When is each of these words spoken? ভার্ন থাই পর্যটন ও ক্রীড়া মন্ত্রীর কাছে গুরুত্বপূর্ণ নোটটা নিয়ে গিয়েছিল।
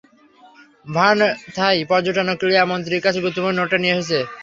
ভার্ন 0.87 1.21
থাই 1.55 1.77
পর্যটন 1.89 2.27
ও 2.29 2.39
ক্রীড়া 2.39 2.63
মন্ত্রীর 2.67 3.03
কাছে 3.05 3.19
গুরুত্বপূর্ণ 3.21 3.57
নোটটা 3.57 3.77
নিয়ে 3.79 3.95
গিয়েছিল। 3.97 4.21